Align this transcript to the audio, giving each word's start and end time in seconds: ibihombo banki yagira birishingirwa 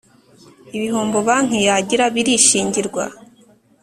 ibihombo 0.77 1.17
banki 1.27 1.57
yagira 1.67 2.05
birishingirwa 2.15 3.03